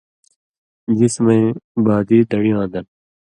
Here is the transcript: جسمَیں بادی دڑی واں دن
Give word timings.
جسمَیں 0.97 1.45
بادی 1.85 2.19
دڑی 2.29 2.51
واں 2.55 2.67
دن 2.73 2.85